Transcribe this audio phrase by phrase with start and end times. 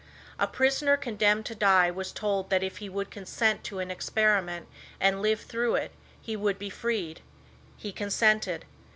[0.39, 4.67] A prisoner condemned to die was told that if he would consent to an experiment
[4.99, 7.21] and lived through it he would be freed.
[7.77, 8.65] He consented.